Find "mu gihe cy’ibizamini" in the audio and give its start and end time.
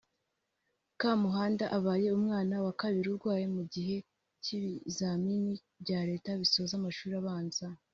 3.55-5.53